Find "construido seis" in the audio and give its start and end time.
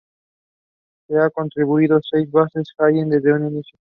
1.29-2.31